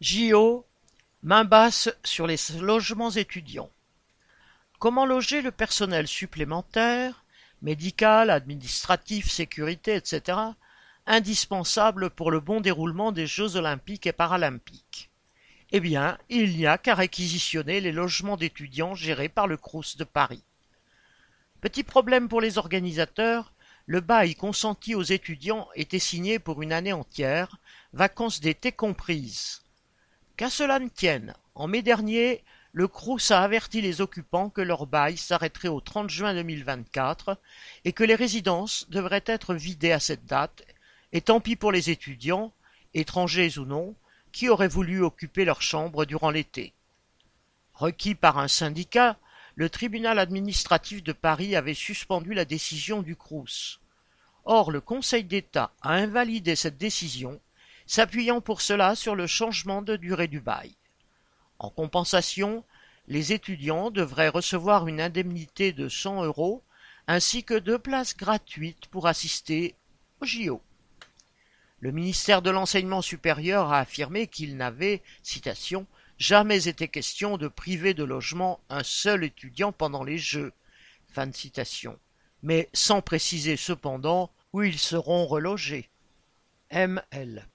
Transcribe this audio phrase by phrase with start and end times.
[0.00, 0.66] JO,
[1.22, 3.70] main basse sur les logements étudiants.
[4.80, 7.24] Comment loger le personnel supplémentaire,
[7.62, 10.38] médical, administratif, sécurité, etc.,
[11.06, 15.10] indispensable pour le bon déroulement des Jeux olympiques et paralympiques?
[15.70, 20.04] Eh bien, il n'y a qu'à réquisitionner les logements d'étudiants gérés par le Crous de
[20.04, 20.42] Paris.
[21.60, 23.52] Petit problème pour les organisateurs,
[23.86, 27.58] le bail consenti aux étudiants était signé pour une année entière,
[27.92, 29.63] vacances d'été comprises.
[30.36, 32.42] Qu'à cela ne tienne, en mai dernier,
[32.72, 37.38] le Crous a averti les occupants que leur bail s'arrêterait au 30 juin 2024
[37.84, 40.64] et que les résidences devraient être vidées à cette date,
[41.12, 42.52] et tant pis pour les étudiants,
[42.94, 43.94] étrangers ou non,
[44.32, 46.72] qui auraient voulu occuper leurs chambres durant l'été.
[47.74, 49.16] Requis par un syndicat,
[49.54, 53.78] le tribunal administratif de Paris avait suspendu la décision du Crous.
[54.44, 57.40] Or, le Conseil d'État a invalidé cette décision,
[57.86, 60.74] s'appuyant pour cela sur le changement de durée du bail.
[61.58, 62.64] En compensation,
[63.08, 66.62] les étudiants devraient recevoir une indemnité de cent euros
[67.06, 69.74] ainsi que deux places gratuites pour assister
[70.20, 70.62] au JO.
[71.80, 75.02] Le ministère de l'Enseignement supérieur a affirmé qu'il n'avait,
[76.18, 80.52] jamais été question de priver de logement un seul étudiant pendant les Jeux.
[82.42, 85.90] Mais sans préciser cependant où ils seront relogés.
[86.70, 87.46] ML.